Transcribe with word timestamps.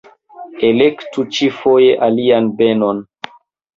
Elektu 0.69 1.25
ĉiufoje 1.37 1.93
alian 2.07 2.49
benon. 2.63 3.07